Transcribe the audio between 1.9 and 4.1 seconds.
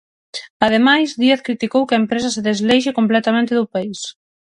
a empresa se "desleixe completamente do país".